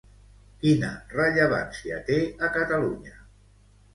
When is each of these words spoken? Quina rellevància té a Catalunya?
Quina 0.61 0.87
rellevància 1.17 1.99
té 2.09 2.17
a 2.47 2.51
Catalunya? 2.57 3.13